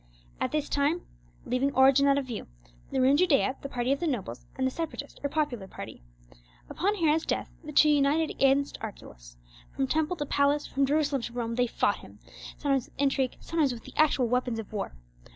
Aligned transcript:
At 0.39 0.51
this 0.51 0.67
time, 0.67 1.01
leaving 1.45 1.71
origin 1.75 2.07
out 2.07 2.17
of 2.17 2.25
view, 2.25 2.47
there 2.89 3.01
were 3.01 3.05
in 3.05 3.17
Judea 3.17 3.57
the 3.61 3.69
party 3.69 3.91
of 3.91 3.99
the 3.99 4.07
nobles 4.07 4.47
and 4.55 4.65
the 4.65 4.71
Separatist 4.71 5.19
or 5.21 5.29
popular 5.29 5.67
party. 5.67 6.01
Upon 6.71 6.95
Herod's 6.95 7.23
death, 7.23 7.51
the 7.63 7.71
two 7.71 7.89
united 7.89 8.31
against 8.31 8.79
Archelaus; 8.81 9.37
from 9.75 9.85
temple 9.85 10.15
to 10.15 10.25
palace, 10.25 10.65
from 10.65 10.87
Jerusalem 10.87 11.21
to 11.21 11.33
Rome, 11.33 11.53
they 11.53 11.67
fought 11.67 11.97
him; 11.97 12.17
sometimes 12.57 12.85
with 12.87 12.95
intrigue, 12.99 13.35
sometimes 13.41 13.71
with 13.75 13.83
the 13.83 13.93
actual 13.95 14.27
weapons 14.27 14.57
of 14.57 14.73
war. 14.73 14.95